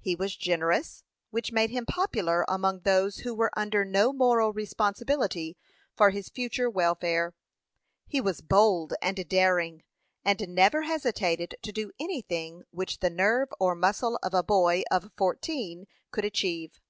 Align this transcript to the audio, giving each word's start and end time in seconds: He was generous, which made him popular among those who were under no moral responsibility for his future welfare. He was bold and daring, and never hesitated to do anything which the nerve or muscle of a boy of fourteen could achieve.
He 0.00 0.14
was 0.16 0.36
generous, 0.38 1.04
which 1.28 1.52
made 1.52 1.68
him 1.68 1.84
popular 1.84 2.46
among 2.48 2.80
those 2.80 3.18
who 3.18 3.34
were 3.34 3.50
under 3.54 3.84
no 3.84 4.10
moral 4.10 4.54
responsibility 4.54 5.58
for 5.94 6.08
his 6.08 6.30
future 6.30 6.70
welfare. 6.70 7.34
He 8.06 8.22
was 8.22 8.40
bold 8.40 8.94
and 9.02 9.28
daring, 9.28 9.82
and 10.24 10.48
never 10.54 10.80
hesitated 10.84 11.56
to 11.60 11.72
do 11.72 11.92
anything 12.00 12.62
which 12.70 13.00
the 13.00 13.10
nerve 13.10 13.50
or 13.60 13.74
muscle 13.74 14.18
of 14.22 14.32
a 14.32 14.42
boy 14.42 14.82
of 14.90 15.12
fourteen 15.18 15.84
could 16.10 16.24
achieve. 16.24 16.80